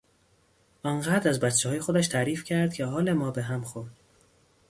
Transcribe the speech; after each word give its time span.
آنقدر 0.83 1.29
از 1.29 1.39
بچههای 1.39 1.79
خودش 1.79 2.07
تعریف 2.07 2.43
کرد 2.43 2.73
که 2.73 2.85
حال 2.85 3.13
ما 3.13 3.31
به 3.31 3.43
هم 3.43 3.61
خورد. 3.61 3.91